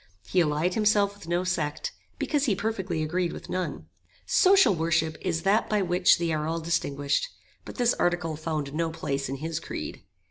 He 0.25 0.39
allied 0.39 0.73
himself 0.73 1.13
with 1.13 1.27
no 1.27 1.43
sect, 1.43 1.91
because 2.17 2.45
he 2.45 2.55
perfectly 2.55 3.03
agreed 3.03 3.31
with 3.31 3.51
none. 3.51 3.85
Social 4.25 4.73
worship 4.73 5.15
is 5.21 5.43
that 5.43 5.69
by 5.69 5.83
which 5.83 6.17
they 6.17 6.33
are 6.33 6.47
all 6.47 6.59
distinguished; 6.59 7.29
but 7.65 7.75
this 7.75 7.93
article 7.93 8.35
found 8.35 8.73
no 8.73 8.89
place 8.89 9.29
in 9.29 9.35
his 9.35 9.59
creed. 9.59 10.01